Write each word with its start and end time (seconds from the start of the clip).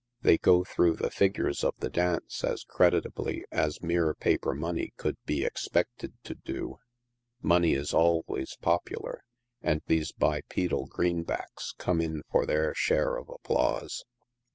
They 0.23 0.39
go 0.39 0.63
through 0.63 0.95
the 0.95 1.11
figures 1.11 1.63
of 1.63 1.75
the 1.77 1.91
dance 1.91 2.43
as 2.43 2.63
creditably 2.63 3.45
as 3.51 3.83
mere 3.83 4.15
paper 4.15 4.55
money 4.55 4.93
could 4.97 5.15
be 5.27 5.45
expected 5.45 6.13
to 6.23 6.33
do. 6.33 6.79
Money 7.43 7.75
is 7.75 7.93
always 7.93 8.55
popular, 8.59 9.23
and 9.61 9.83
these 9.85 10.11
bipedal 10.11 10.87
greenbacks 10.87 11.75
come 11.77 12.01
in 12.01 12.23
for 12.31 12.47
their 12.47 12.73
share 12.73 13.15
of 13.15 13.29
applause. 13.29 14.03